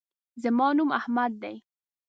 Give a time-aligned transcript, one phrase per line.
[0.43, 1.53] زما نوم احمد دے